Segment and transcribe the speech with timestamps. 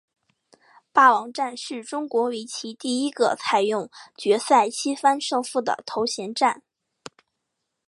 [0.91, 6.63] 霸王战是中国围棋第一个采用决赛七番胜负的头衔战。